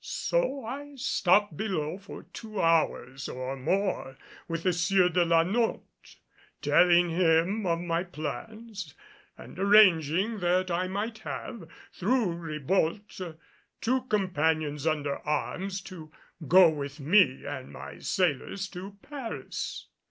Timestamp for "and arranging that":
9.37-10.71